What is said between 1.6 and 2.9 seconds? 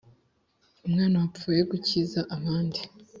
gukiza abandi